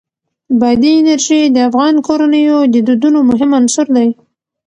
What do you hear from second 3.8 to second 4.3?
دی.